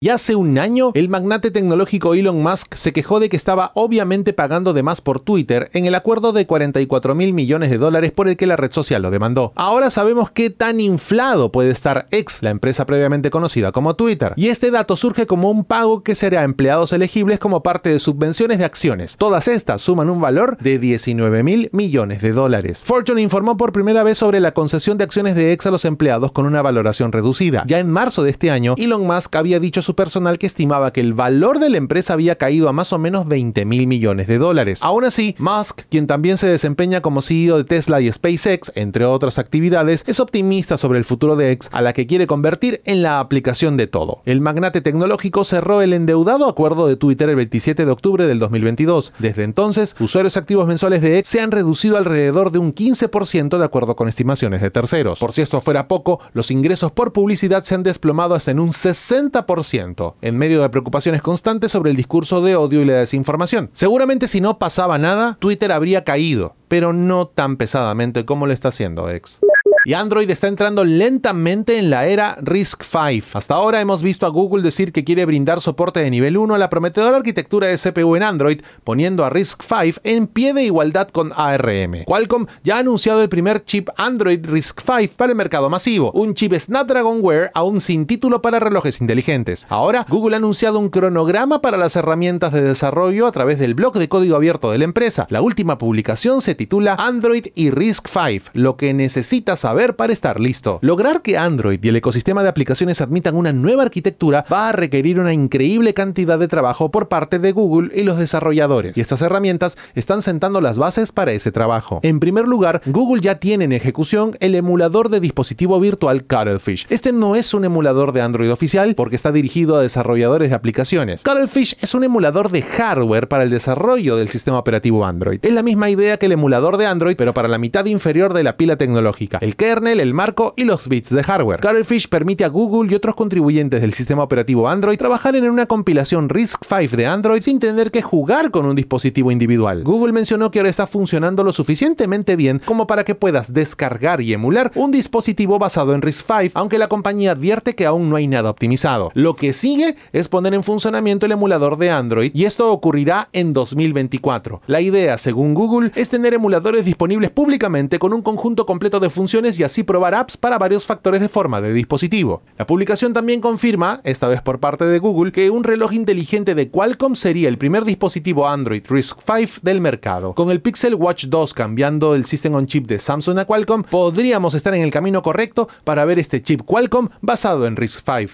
Y 0.00 0.10
hace 0.10 0.36
un 0.36 0.58
año, 0.58 0.92
el 0.94 1.08
magnate 1.08 1.50
tecnológico 1.50 2.14
Elon 2.14 2.40
Musk 2.40 2.76
se 2.76 2.92
quejó 2.92 3.18
de 3.18 3.28
que 3.28 3.34
estaba 3.34 3.72
obviamente 3.74 4.32
pagando 4.32 4.72
de 4.72 4.84
más 4.84 5.00
por 5.00 5.18
Twitter 5.18 5.70
en 5.72 5.86
el 5.86 5.96
acuerdo 5.96 6.32
de 6.32 6.46
44 6.46 7.16
mil 7.16 7.32
millones 7.32 7.68
de 7.68 7.78
dólares 7.78 8.12
por 8.12 8.28
el 8.28 8.36
que 8.36 8.46
la 8.46 8.54
red 8.54 8.70
social 8.70 9.02
lo 9.02 9.10
demandó. 9.10 9.52
Ahora 9.56 9.90
sabemos 9.90 10.30
qué 10.30 10.50
tan 10.50 10.78
inflado 10.78 11.50
puede 11.50 11.70
estar 11.70 12.06
X, 12.12 12.44
la 12.44 12.50
empresa 12.50 12.86
previamente 12.86 13.30
conocida 13.32 13.72
como 13.72 13.96
Twitter. 13.96 14.34
Y 14.36 14.50
este 14.50 14.70
dato 14.70 14.96
surge 14.96 15.26
como 15.26 15.50
un 15.50 15.64
pago 15.64 16.04
que 16.04 16.14
será 16.14 16.42
a 16.42 16.44
empleados 16.44 16.92
elegibles 16.92 17.40
como 17.40 17.64
parte 17.64 17.90
de 17.90 17.98
subvenciones 17.98 18.58
de 18.58 18.66
acciones. 18.66 19.16
Todas 19.16 19.48
estas 19.48 19.82
suman 19.82 20.10
un 20.10 20.20
valor 20.20 20.58
de 20.58 20.78
19 20.78 21.42
mil 21.42 21.70
millones 21.72 22.22
de 22.22 22.30
dólares. 22.30 22.84
Fortune 22.86 23.20
informó 23.20 23.56
por 23.56 23.72
primera 23.72 24.04
vez 24.04 24.18
sobre 24.18 24.38
la 24.38 24.52
concesión 24.52 24.96
de 24.96 25.02
acciones 25.02 25.34
de 25.34 25.50
X 25.54 25.66
a 25.66 25.72
los 25.72 25.84
empleados 25.84 26.30
con 26.30 26.46
una 26.46 26.62
valoración 26.62 27.10
reducida. 27.10 27.64
Ya 27.66 27.80
en 27.80 27.90
marzo 27.90 28.22
de 28.22 28.30
este 28.30 28.52
año, 28.52 28.76
Elon 28.78 29.04
Musk 29.04 29.34
había 29.34 29.58
dicho 29.58 29.87
su 29.88 29.94
personal 29.94 30.38
que 30.38 30.46
estimaba 30.46 30.92
que 30.92 31.00
el 31.00 31.14
valor 31.14 31.60
de 31.60 31.70
la 31.70 31.78
empresa 31.78 32.12
había 32.12 32.36
caído 32.36 32.68
a 32.68 32.74
más 32.74 32.92
o 32.92 32.98
menos 32.98 33.26
20 33.26 33.64
mil 33.64 33.86
millones 33.86 34.26
de 34.26 34.36
dólares. 34.36 34.80
Aún 34.82 35.06
así, 35.06 35.34
Musk, 35.38 35.80
quien 35.88 36.06
también 36.06 36.36
se 36.36 36.46
desempeña 36.46 37.00
como 37.00 37.22
CEO 37.22 37.56
de 37.56 37.64
Tesla 37.64 37.98
y 38.02 38.12
SpaceX, 38.12 38.70
entre 38.74 39.06
otras 39.06 39.38
actividades, 39.38 40.04
es 40.06 40.20
optimista 40.20 40.76
sobre 40.76 40.98
el 40.98 41.06
futuro 41.06 41.36
de 41.36 41.52
X, 41.52 41.70
a 41.72 41.80
la 41.80 41.94
que 41.94 42.06
quiere 42.06 42.26
convertir 42.26 42.82
en 42.84 43.02
la 43.02 43.18
aplicación 43.18 43.78
de 43.78 43.86
todo. 43.86 44.20
El 44.26 44.42
magnate 44.42 44.82
tecnológico 44.82 45.46
cerró 45.46 45.80
el 45.80 45.94
endeudado 45.94 46.50
acuerdo 46.50 46.86
de 46.86 46.96
Twitter 46.96 47.30
el 47.30 47.36
27 47.36 47.86
de 47.86 47.90
octubre 47.90 48.26
del 48.26 48.40
2022. 48.40 49.14
Desde 49.18 49.44
entonces, 49.44 49.96
usuarios 50.00 50.36
activos 50.36 50.66
mensuales 50.66 51.00
de 51.00 51.16
X 51.20 51.30
se 51.30 51.40
han 51.40 51.50
reducido 51.50 51.96
alrededor 51.96 52.52
de 52.52 52.58
un 52.58 52.74
15% 52.74 53.56
de 53.56 53.64
acuerdo 53.64 53.96
con 53.96 54.06
estimaciones 54.06 54.60
de 54.60 54.70
terceros. 54.70 55.18
Por 55.18 55.32
si 55.32 55.40
esto 55.40 55.62
fuera 55.62 55.88
poco, 55.88 56.20
los 56.34 56.50
ingresos 56.50 56.92
por 56.92 57.14
publicidad 57.14 57.64
se 57.64 57.74
han 57.74 57.82
desplomado 57.82 58.34
hasta 58.34 58.50
en 58.50 58.60
un 58.60 58.68
60% 58.68 59.77
en 60.20 60.36
medio 60.36 60.62
de 60.62 60.68
preocupaciones 60.70 61.22
constantes 61.22 61.72
sobre 61.72 61.90
el 61.90 61.96
discurso 61.96 62.42
de 62.42 62.56
odio 62.56 62.82
y 62.82 62.84
la 62.84 62.94
desinformación. 62.94 63.70
Seguramente 63.72 64.28
si 64.28 64.40
no 64.40 64.58
pasaba 64.58 64.98
nada, 64.98 65.36
Twitter 65.40 65.72
habría 65.72 66.04
caído, 66.04 66.54
pero 66.68 66.92
no 66.92 67.26
tan 67.28 67.56
pesadamente 67.56 68.24
como 68.24 68.46
lo 68.46 68.52
está 68.52 68.68
haciendo 68.68 69.08
X 69.10 69.40
y 69.84 69.94
Android 69.94 70.28
está 70.30 70.48
entrando 70.48 70.84
lentamente 70.84 71.78
en 71.78 71.90
la 71.90 72.06
era 72.06 72.36
RISC 72.40 72.82
V. 72.82 73.22
Hasta 73.32 73.54
ahora 73.54 73.80
hemos 73.80 74.02
visto 74.02 74.26
a 74.26 74.30
Google 74.30 74.62
decir 74.62 74.92
que 74.92 75.04
quiere 75.04 75.24
brindar 75.24 75.60
soporte 75.60 76.00
de 76.00 76.10
nivel 76.10 76.36
1 76.36 76.54
a 76.54 76.58
la 76.58 76.70
prometedora 76.70 77.16
arquitectura 77.16 77.68
de 77.68 77.78
CPU 77.78 78.16
en 78.16 78.22
Android, 78.22 78.60
poniendo 78.84 79.24
a 79.24 79.30
RISC 79.30 79.62
V 79.62 79.94
en 80.04 80.26
pie 80.26 80.52
de 80.52 80.64
igualdad 80.64 81.08
con 81.08 81.32
ARM. 81.34 82.04
Qualcomm 82.04 82.46
ya 82.64 82.76
ha 82.76 82.80
anunciado 82.80 83.22
el 83.22 83.28
primer 83.28 83.64
chip 83.64 83.88
Android 83.96 84.44
RISC 84.44 84.80
V 84.86 85.10
para 85.16 85.32
el 85.32 85.36
mercado 85.36 85.70
masivo, 85.70 86.12
un 86.12 86.34
chip 86.34 86.54
Snapdragon 86.54 87.20
Wear 87.22 87.50
aún 87.54 87.80
sin 87.80 88.06
título 88.06 88.42
para 88.42 88.60
relojes 88.60 89.00
inteligentes. 89.00 89.66
Ahora, 89.68 90.04
Google 90.08 90.36
ha 90.36 90.38
anunciado 90.38 90.78
un 90.78 90.90
cronograma 90.90 91.60
para 91.60 91.78
las 91.78 91.96
herramientas 91.96 92.52
de 92.52 92.62
desarrollo 92.62 93.26
a 93.26 93.32
través 93.32 93.58
del 93.58 93.74
blog 93.74 93.94
de 93.94 94.08
código 94.08 94.36
abierto 94.36 94.70
de 94.70 94.78
la 94.78 94.84
empresa. 94.84 95.26
La 95.30 95.40
última 95.40 95.78
publicación 95.78 96.40
se 96.40 96.54
titula 96.54 96.96
Android 96.98 97.46
y 97.54 97.70
RISC 97.70 98.06
V, 98.14 98.42
lo 98.52 98.76
que 98.76 98.92
necesita 98.92 99.56
saber 99.56 99.77
para 99.86 100.12
estar 100.12 100.40
listo. 100.40 100.78
Lograr 100.82 101.22
que 101.22 101.38
Android 101.38 101.78
y 101.82 101.88
el 101.88 101.96
ecosistema 101.96 102.42
de 102.42 102.48
aplicaciones 102.48 103.00
admitan 103.00 103.36
una 103.36 103.52
nueva 103.52 103.84
arquitectura 103.84 104.44
va 104.52 104.68
a 104.68 104.72
requerir 104.72 105.20
una 105.20 105.32
increíble 105.32 105.94
cantidad 105.94 106.38
de 106.38 106.48
trabajo 106.48 106.90
por 106.90 107.08
parte 107.08 107.38
de 107.38 107.52
Google 107.52 107.90
y 107.94 108.02
los 108.02 108.18
desarrolladores, 108.18 108.96
y 108.96 109.00
estas 109.00 109.22
herramientas 109.22 109.78
están 109.94 110.22
sentando 110.22 110.60
las 110.60 110.78
bases 110.78 111.12
para 111.12 111.32
ese 111.32 111.52
trabajo. 111.52 112.00
En 112.02 112.18
primer 112.18 112.48
lugar, 112.48 112.82
Google 112.86 113.20
ya 113.20 113.36
tiene 113.36 113.66
en 113.66 113.72
ejecución 113.72 114.36
el 114.40 114.56
emulador 114.56 115.10
de 115.10 115.20
dispositivo 115.20 115.78
virtual 115.78 116.24
Cuttlefish. 116.24 116.86
Este 116.90 117.12
no 117.12 117.36
es 117.36 117.54
un 117.54 117.64
emulador 117.64 118.12
de 118.12 118.22
Android 118.22 118.52
oficial 118.52 118.94
porque 118.96 119.16
está 119.16 119.30
dirigido 119.30 119.76
a 119.76 119.82
desarrolladores 119.82 120.50
de 120.50 120.56
aplicaciones. 120.56 121.22
Cuttlefish 121.22 121.76
es 121.80 121.94
un 121.94 122.02
emulador 122.02 122.50
de 122.50 122.62
hardware 122.62 123.28
para 123.28 123.44
el 123.44 123.50
desarrollo 123.50 124.16
del 124.16 124.28
sistema 124.28 124.58
operativo 124.58 125.06
Android. 125.06 125.38
Es 125.42 125.52
la 125.52 125.62
misma 125.62 125.88
idea 125.88 126.16
que 126.16 126.26
el 126.26 126.32
emulador 126.32 126.76
de 126.78 126.86
Android, 126.86 127.16
pero 127.16 127.34
para 127.34 127.48
la 127.48 127.58
mitad 127.58 127.84
inferior 127.86 128.32
de 128.34 128.42
la 128.42 128.56
pila 128.56 128.76
tecnológica. 128.76 129.38
Kernel, 129.58 129.98
el 129.98 130.14
marco 130.14 130.54
y 130.56 130.64
los 130.64 130.88
bits 130.88 131.10
de 131.10 131.22
hardware. 131.24 131.60
Cuttlefish 131.60 132.08
permite 132.08 132.44
a 132.44 132.48
Google 132.48 132.90
y 132.90 132.94
otros 132.94 133.16
contribuyentes 133.16 133.80
del 133.80 133.92
sistema 133.92 134.22
operativo 134.22 134.68
Android 134.68 134.96
trabajar 134.96 135.34
en 135.34 135.50
una 135.50 135.66
compilación 135.66 136.28
RISC-V 136.28 136.96
de 136.96 137.06
Android 137.06 137.42
sin 137.42 137.58
tener 137.58 137.90
que 137.90 138.00
jugar 138.00 138.52
con 138.52 138.66
un 138.66 138.76
dispositivo 138.76 139.32
individual. 139.32 139.82
Google 139.82 140.12
mencionó 140.12 140.52
que 140.52 140.60
ahora 140.60 140.70
está 140.70 140.86
funcionando 140.86 141.42
lo 141.42 141.52
suficientemente 141.52 142.36
bien 142.36 142.62
como 142.64 142.86
para 142.86 143.04
que 143.04 143.16
puedas 143.16 143.52
descargar 143.52 144.20
y 144.20 144.32
emular 144.32 144.70
un 144.76 144.92
dispositivo 144.92 145.58
basado 145.58 145.92
en 145.92 146.02
RISC-V, 146.02 146.52
aunque 146.54 146.78
la 146.78 146.86
compañía 146.86 147.32
advierte 147.32 147.74
que 147.74 147.84
aún 147.84 148.08
no 148.08 148.14
hay 148.14 148.28
nada 148.28 148.50
optimizado. 148.50 149.10
Lo 149.14 149.34
que 149.34 149.52
sigue 149.52 149.96
es 150.12 150.28
poner 150.28 150.54
en 150.54 150.62
funcionamiento 150.62 151.26
el 151.26 151.32
emulador 151.32 151.78
de 151.78 151.90
Android 151.90 152.30
y 152.32 152.44
esto 152.44 152.70
ocurrirá 152.70 153.28
en 153.32 153.52
2024. 153.52 154.62
La 154.68 154.80
idea, 154.80 155.18
según 155.18 155.54
Google, 155.54 155.90
es 155.96 156.10
tener 156.10 156.32
emuladores 156.32 156.84
disponibles 156.84 157.32
públicamente 157.32 157.98
con 157.98 158.12
un 158.12 158.22
conjunto 158.22 158.64
completo 158.64 159.00
de 159.00 159.10
funciones 159.10 159.47
y 159.56 159.64
así 159.64 159.82
probar 159.82 160.14
apps 160.14 160.36
para 160.36 160.58
varios 160.58 160.84
factores 160.84 161.20
de 161.20 161.28
forma 161.28 161.60
de 161.60 161.72
dispositivo. 161.72 162.42
La 162.56 162.66
publicación 162.66 163.12
también 163.12 163.40
confirma, 163.40 164.00
esta 164.04 164.28
vez 164.28 164.42
por 164.42 164.58
parte 164.60 164.84
de 164.84 164.98
Google, 164.98 165.32
que 165.32 165.50
un 165.50 165.64
reloj 165.64 165.92
inteligente 165.92 166.54
de 166.54 166.70
Qualcomm 166.70 167.14
sería 167.14 167.48
el 167.48 167.58
primer 167.58 167.84
dispositivo 167.84 168.48
Android 168.48 168.82
RISC 168.88 169.18
V 169.28 169.48
del 169.62 169.80
mercado. 169.80 170.34
Con 170.34 170.50
el 170.50 170.60
Pixel 170.60 170.94
Watch 170.94 171.26
2 171.26 171.54
cambiando 171.54 172.14
el 172.14 172.24
System 172.24 172.54
on 172.54 172.66
Chip 172.66 172.86
de 172.86 172.98
Samsung 172.98 173.38
a 173.38 173.44
Qualcomm, 173.44 173.84
podríamos 173.84 174.54
estar 174.54 174.74
en 174.74 174.82
el 174.82 174.90
camino 174.90 175.22
correcto 175.22 175.68
para 175.84 176.04
ver 176.04 176.18
este 176.18 176.42
chip 176.42 176.62
Qualcomm 176.64 177.08
basado 177.20 177.66
en 177.66 177.76
RISC 177.76 178.06
V. 178.06 178.28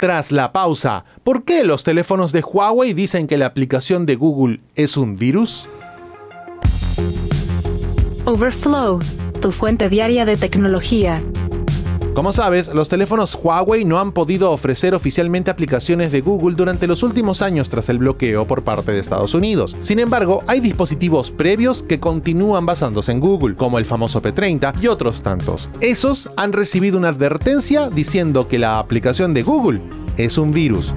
Tras 0.00 0.30
la 0.30 0.52
pausa, 0.52 1.04
¿por 1.24 1.44
qué 1.44 1.64
los 1.64 1.82
teléfonos 1.82 2.32
de 2.32 2.42
Huawei 2.42 2.92
dicen 2.92 3.26
que 3.26 3.38
la 3.38 3.46
aplicación 3.46 4.04
de 4.04 4.16
Google 4.16 4.60
es 4.74 4.96
un 4.96 5.16
virus? 5.16 5.68
Overflow, 8.26 9.00
tu 9.40 9.52
fuente 9.52 9.88
diaria 9.88 10.24
de 10.24 10.36
tecnología. 10.36 11.22
Como 12.16 12.32
sabes, 12.32 12.68
los 12.68 12.88
teléfonos 12.88 13.38
Huawei 13.42 13.84
no 13.84 13.98
han 13.98 14.10
podido 14.12 14.50
ofrecer 14.50 14.94
oficialmente 14.94 15.50
aplicaciones 15.50 16.12
de 16.12 16.22
Google 16.22 16.56
durante 16.56 16.86
los 16.86 17.02
últimos 17.02 17.42
años 17.42 17.68
tras 17.68 17.90
el 17.90 17.98
bloqueo 17.98 18.46
por 18.46 18.64
parte 18.64 18.92
de 18.92 19.00
Estados 19.00 19.34
Unidos. 19.34 19.76
Sin 19.80 19.98
embargo, 19.98 20.42
hay 20.46 20.60
dispositivos 20.60 21.30
previos 21.30 21.82
que 21.82 22.00
continúan 22.00 22.64
basándose 22.64 23.12
en 23.12 23.20
Google, 23.20 23.54
como 23.54 23.78
el 23.78 23.84
famoso 23.84 24.22
P30 24.22 24.80
y 24.80 24.86
otros 24.86 25.22
tantos. 25.22 25.68
Esos 25.82 26.30
han 26.38 26.54
recibido 26.54 26.96
una 26.96 27.08
advertencia 27.08 27.90
diciendo 27.90 28.48
que 28.48 28.58
la 28.58 28.78
aplicación 28.78 29.34
de 29.34 29.42
Google 29.42 29.82
es 30.16 30.38
un 30.38 30.52
virus. 30.52 30.94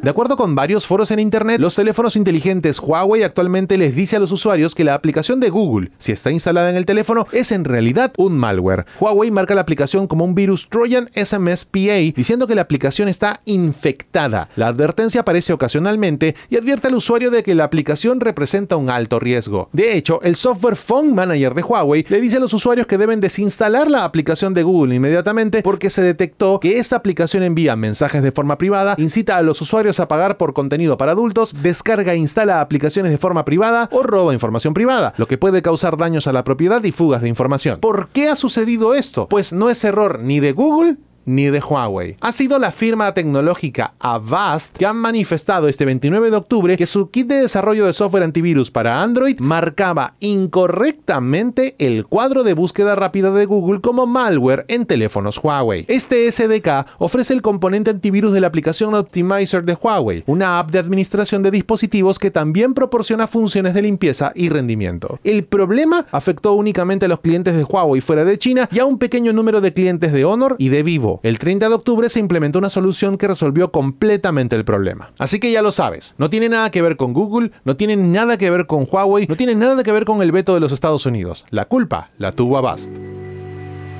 De 0.00 0.10
acuerdo 0.10 0.36
con 0.36 0.54
varios 0.54 0.86
foros 0.86 1.10
en 1.10 1.18
Internet, 1.18 1.60
los 1.60 1.74
teléfonos 1.74 2.14
inteligentes 2.14 2.78
Huawei 2.78 3.24
actualmente 3.24 3.76
les 3.76 3.96
dice 3.96 4.14
a 4.14 4.20
los 4.20 4.30
usuarios 4.30 4.76
que 4.76 4.84
la 4.84 4.94
aplicación 4.94 5.40
de 5.40 5.50
Google, 5.50 5.90
si 5.98 6.12
está 6.12 6.30
instalada 6.30 6.70
en 6.70 6.76
el 6.76 6.86
teléfono, 6.86 7.26
es 7.32 7.50
en 7.50 7.64
realidad 7.64 8.12
un 8.16 8.38
malware. 8.38 8.86
Huawei 9.00 9.32
marca 9.32 9.56
la 9.56 9.62
aplicación 9.62 10.06
como 10.06 10.24
un 10.24 10.36
virus 10.36 10.68
Trojan 10.68 11.10
SMS 11.16 11.64
PA, 11.64 11.98
diciendo 12.14 12.46
que 12.46 12.54
la 12.54 12.62
aplicación 12.62 13.08
está 13.08 13.40
infectada. 13.44 14.48
La 14.54 14.68
advertencia 14.68 15.22
aparece 15.22 15.52
ocasionalmente 15.52 16.36
y 16.48 16.56
advierte 16.56 16.86
al 16.86 16.94
usuario 16.94 17.32
de 17.32 17.42
que 17.42 17.56
la 17.56 17.64
aplicación 17.64 18.20
representa 18.20 18.76
un 18.76 18.90
alto 18.90 19.18
riesgo. 19.18 19.68
De 19.72 19.96
hecho, 19.96 20.22
el 20.22 20.36
software 20.36 20.76
Phone 20.76 21.12
Manager 21.12 21.54
de 21.54 21.62
Huawei 21.64 22.06
le 22.08 22.20
dice 22.20 22.36
a 22.36 22.40
los 22.40 22.54
usuarios 22.54 22.86
que 22.86 22.98
deben 22.98 23.18
desinstalar 23.18 23.90
la 23.90 24.04
aplicación 24.04 24.54
de 24.54 24.62
Google 24.62 24.94
inmediatamente 24.94 25.60
porque 25.62 25.90
se 25.90 26.02
detectó 26.02 26.60
que 26.60 26.78
esta 26.78 26.94
aplicación 26.94 27.42
envía 27.42 27.74
mensajes 27.74 28.22
de 28.22 28.30
forma 28.30 28.58
privada, 28.58 28.94
incita 28.96 29.36
a 29.36 29.42
los 29.42 29.60
usuarios 29.60 29.87
a 29.88 30.08
pagar 30.08 30.36
por 30.36 30.52
contenido 30.52 30.98
para 30.98 31.12
adultos, 31.12 31.54
descarga 31.62 32.12
e 32.12 32.18
instala 32.18 32.60
aplicaciones 32.60 33.10
de 33.10 33.16
forma 33.16 33.46
privada 33.46 33.88
o 33.90 34.02
roba 34.02 34.34
información 34.34 34.74
privada, 34.74 35.14
lo 35.16 35.26
que 35.26 35.38
puede 35.38 35.62
causar 35.62 35.96
daños 35.96 36.26
a 36.26 36.32
la 36.34 36.44
propiedad 36.44 36.84
y 36.84 36.92
fugas 36.92 37.22
de 37.22 37.28
información. 37.28 37.80
¿Por 37.80 38.08
qué 38.08 38.28
ha 38.28 38.36
sucedido 38.36 38.94
esto? 38.94 39.28
Pues 39.28 39.54
no 39.54 39.70
es 39.70 39.82
error 39.84 40.20
ni 40.20 40.40
de 40.40 40.52
Google 40.52 40.96
ni 41.28 41.44
de 41.50 41.60
Huawei. 41.60 42.16
Ha 42.20 42.32
sido 42.32 42.58
la 42.58 42.70
firma 42.70 43.12
tecnológica 43.12 43.92
Avast 44.00 44.76
que 44.76 44.86
han 44.86 44.96
manifestado 44.96 45.68
este 45.68 45.84
29 45.84 46.30
de 46.30 46.36
octubre 46.36 46.76
que 46.76 46.86
su 46.86 47.10
kit 47.10 47.28
de 47.28 47.42
desarrollo 47.42 47.86
de 47.86 47.92
software 47.92 48.22
antivirus 48.22 48.70
para 48.70 49.02
Android 49.02 49.38
marcaba 49.38 50.14
incorrectamente 50.20 51.74
el 51.78 52.06
cuadro 52.06 52.44
de 52.44 52.54
búsqueda 52.54 52.94
rápida 52.94 53.30
de 53.30 53.44
Google 53.44 53.80
como 53.80 54.06
malware 54.06 54.64
en 54.68 54.86
teléfonos 54.86 55.38
Huawei. 55.42 55.84
Este 55.88 56.30
SDK 56.32 56.86
ofrece 56.98 57.34
el 57.34 57.42
componente 57.42 57.90
antivirus 57.90 58.32
de 58.32 58.40
la 58.40 58.46
aplicación 58.46 58.94
Optimizer 58.94 59.64
de 59.64 59.74
Huawei, 59.74 60.24
una 60.26 60.58
app 60.58 60.70
de 60.70 60.78
administración 60.78 61.42
de 61.42 61.50
dispositivos 61.50 62.18
que 62.18 62.30
también 62.30 62.72
proporciona 62.72 63.26
funciones 63.26 63.74
de 63.74 63.82
limpieza 63.82 64.32
y 64.34 64.48
rendimiento. 64.48 65.20
El 65.24 65.44
problema 65.44 66.06
afectó 66.10 66.54
únicamente 66.54 67.04
a 67.04 67.08
los 67.08 67.20
clientes 67.20 67.54
de 67.54 67.64
Huawei 67.64 68.00
fuera 68.00 68.24
de 68.24 68.38
China 68.38 68.68
y 68.72 68.78
a 68.78 68.86
un 68.86 68.98
pequeño 68.98 69.32
número 69.32 69.60
de 69.60 69.74
clientes 69.74 70.12
de 70.12 70.24
Honor 70.24 70.56
y 70.58 70.70
de 70.70 70.82
Vivo 70.82 71.17
el 71.22 71.38
30 71.38 71.68
de 71.68 71.74
octubre 71.74 72.08
se 72.08 72.20
implementó 72.20 72.58
una 72.58 72.70
solución 72.70 73.18
que 73.18 73.28
resolvió 73.28 73.70
completamente 73.70 74.56
el 74.56 74.64
problema. 74.64 75.12
Así 75.18 75.40
que 75.40 75.52
ya 75.52 75.62
lo 75.62 75.72
sabes, 75.72 76.14
no 76.18 76.30
tiene 76.30 76.48
nada 76.48 76.70
que 76.70 76.82
ver 76.82 76.96
con 76.96 77.12
Google, 77.12 77.52
no 77.64 77.76
tiene 77.76 77.96
nada 77.96 78.36
que 78.38 78.50
ver 78.50 78.66
con 78.66 78.86
Huawei, 78.90 79.26
no 79.26 79.36
tiene 79.36 79.54
nada 79.54 79.82
que 79.82 79.92
ver 79.92 80.04
con 80.04 80.22
el 80.22 80.32
veto 80.32 80.54
de 80.54 80.60
los 80.60 80.72
Estados 80.72 81.06
Unidos. 81.06 81.44
La 81.50 81.64
culpa 81.64 82.10
la 82.18 82.32
tuvo 82.32 82.58
Avast. 82.58 82.92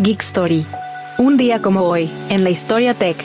Geek 0.01 0.21
Story. 0.21 0.67
Un 1.19 1.37
día 1.37 1.61
como 1.61 1.83
hoy, 1.83 2.09
en 2.29 2.45
la 2.45 2.51
historia 2.51 2.95
tech. 2.95 3.17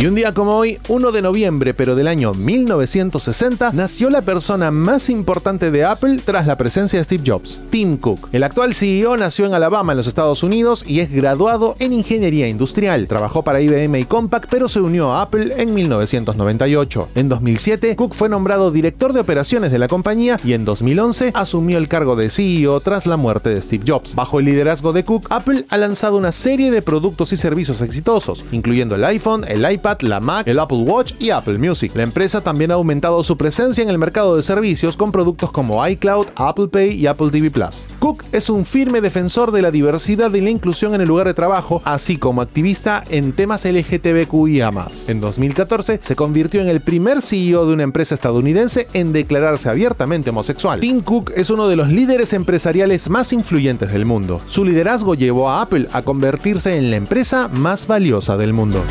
Y 0.00 0.06
un 0.06 0.14
día 0.14 0.32
como 0.32 0.56
hoy, 0.56 0.78
1 0.88 1.12
de 1.12 1.20
noviembre 1.20 1.74
pero 1.74 1.94
del 1.94 2.08
año 2.08 2.32
1960, 2.32 3.72
nació 3.74 4.08
la 4.08 4.22
persona 4.22 4.70
más 4.70 5.10
importante 5.10 5.70
de 5.70 5.84
Apple 5.84 6.22
tras 6.24 6.46
la 6.46 6.56
presencia 6.56 6.98
de 6.98 7.04
Steve 7.04 7.22
Jobs, 7.26 7.60
Tim 7.68 7.98
Cook. 7.98 8.30
El 8.32 8.42
actual 8.42 8.74
CEO 8.74 9.18
nació 9.18 9.44
en 9.44 9.52
Alabama, 9.52 9.92
en 9.92 9.98
los 9.98 10.06
Estados 10.06 10.42
Unidos, 10.42 10.84
y 10.86 11.00
es 11.00 11.12
graduado 11.12 11.76
en 11.80 11.92
Ingeniería 11.92 12.48
Industrial. 12.48 13.06
Trabajó 13.08 13.42
para 13.42 13.60
IBM 13.60 13.98
y 13.98 14.06
Compaq, 14.06 14.46
pero 14.48 14.70
se 14.70 14.80
unió 14.80 15.12
a 15.12 15.20
Apple 15.20 15.52
en 15.58 15.74
1998. 15.74 17.10
En 17.14 17.28
2007, 17.28 17.94
Cook 17.94 18.14
fue 18.14 18.30
nombrado 18.30 18.70
director 18.70 19.12
de 19.12 19.20
operaciones 19.20 19.70
de 19.70 19.80
la 19.80 19.88
compañía 19.88 20.40
y 20.42 20.54
en 20.54 20.64
2011 20.64 21.32
asumió 21.34 21.76
el 21.76 21.88
cargo 21.88 22.16
de 22.16 22.30
CEO 22.30 22.80
tras 22.80 23.04
la 23.04 23.18
muerte 23.18 23.50
de 23.50 23.60
Steve 23.60 23.84
Jobs. 23.86 24.14
Bajo 24.14 24.40
el 24.40 24.46
liderazgo 24.46 24.94
de 24.94 25.04
Cook, 25.04 25.26
Apple 25.28 25.66
ha 25.68 25.76
lanzado 25.76 26.16
una 26.16 26.32
serie 26.32 26.70
de 26.70 26.80
productos 26.80 27.34
y 27.34 27.36
servicios 27.36 27.82
exitosos, 27.82 28.46
incluyendo 28.50 28.94
el 28.94 29.04
iPhone, 29.04 29.44
el 29.46 29.62
la 30.00 30.20
Mac, 30.20 30.46
el 30.46 30.58
Apple 30.58 30.78
Watch 30.78 31.14
y 31.18 31.30
Apple 31.30 31.58
Music. 31.58 31.92
La 31.94 32.02
empresa 32.02 32.40
también 32.40 32.70
ha 32.70 32.74
aumentado 32.74 33.22
su 33.24 33.36
presencia 33.36 33.82
en 33.82 33.90
el 33.90 33.98
mercado 33.98 34.36
de 34.36 34.42
servicios 34.42 34.96
con 34.96 35.12
productos 35.12 35.52
como 35.52 35.86
iCloud, 35.86 36.28
Apple 36.36 36.68
Pay 36.68 36.92
y 36.92 37.06
Apple 37.06 37.30
TV 37.30 37.50
Plus. 37.50 37.86
Cook 37.98 38.24
es 38.32 38.48
un 38.48 38.64
firme 38.64 39.00
defensor 39.00 39.52
de 39.52 39.62
la 39.62 39.70
diversidad 39.70 40.32
y 40.32 40.40
la 40.40 40.50
inclusión 40.50 40.94
en 40.94 41.00
el 41.00 41.08
lugar 41.08 41.26
de 41.26 41.34
trabajo, 41.34 41.82
así 41.84 42.16
como 42.16 42.42
activista 42.42 43.04
en 43.10 43.32
temas 43.32 43.64
LGTBQIA. 43.64 44.70
En 45.08 45.20
2014 45.20 46.00
se 46.02 46.16
convirtió 46.16 46.60
en 46.60 46.68
el 46.68 46.80
primer 46.80 47.20
CEO 47.20 47.66
de 47.66 47.74
una 47.74 47.82
empresa 47.82 48.14
estadounidense 48.14 48.86
en 48.92 49.12
declararse 49.12 49.68
abiertamente 49.68 50.30
homosexual. 50.30 50.80
Tim 50.80 51.00
Cook 51.00 51.32
es 51.34 51.50
uno 51.50 51.68
de 51.68 51.76
los 51.76 51.88
líderes 51.88 52.32
empresariales 52.32 53.10
más 53.10 53.32
influyentes 53.32 53.92
del 53.92 54.04
mundo. 54.04 54.40
Su 54.46 54.64
liderazgo 54.64 55.14
llevó 55.14 55.50
a 55.50 55.62
Apple 55.62 55.88
a 55.92 56.02
convertirse 56.02 56.76
en 56.76 56.90
la 56.90 56.96
empresa 56.96 57.48
más 57.48 57.86
valiosa 57.86 58.36
del 58.36 58.52
mundo. 58.52 58.82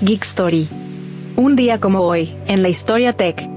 Geek 0.00 0.22
Story. 0.22 0.68
Un 1.34 1.56
día 1.56 1.80
como 1.80 2.02
hoy, 2.02 2.32
en 2.46 2.62
la 2.62 2.68
historia 2.68 3.12
tech. 3.14 3.48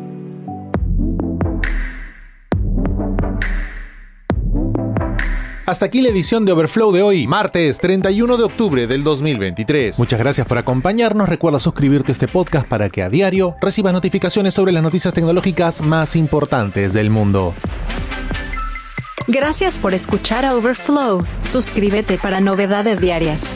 Hasta 5.68 5.86
aquí 5.86 6.02
la 6.02 6.10
edición 6.10 6.44
de 6.44 6.52
Overflow 6.52 6.92
de 6.92 7.04
hoy, 7.04 7.28
martes 7.28 7.80
31 7.80 8.38
de 8.38 8.44
octubre 8.44 8.88
del 8.88 9.04
2023. 9.04 10.00
Muchas 10.00 10.20
gracias 10.20 10.48
por 10.48 10.58
acompañarnos. 10.58 11.30
Recuerda 11.30 11.60
suscribirte 11.60 12.12
a 12.12 12.14
este 12.14 12.28
podcast 12.28 12.68
para 12.68 12.90
que 12.90 13.04
a 13.04 13.10
diario 13.10 13.56
recibas 13.62 13.94
notificaciones 13.94 14.56
sobre 14.56 14.72
las 14.72 14.82
noticias 14.82 15.14
tecnológicas 15.14 15.82
más 15.82 16.16
importantes 16.16 16.94
del 16.94 17.12
mundo. 17.12 17.54
Gracias 19.28 19.78
por 19.78 19.94
escuchar 19.94 20.44
a 20.44 20.56
Overflow. 20.56 21.24
Suscríbete 21.46 22.18
para 22.18 22.42
novedades 22.42 23.00
diarias. 23.00 23.56